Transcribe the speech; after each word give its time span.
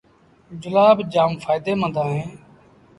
جُلآݩبآݩ 0.61 1.09
جآم 1.13 1.31
ڦآئيٚدي 1.41 1.73
مند 1.79 1.95
اهي 2.03 2.21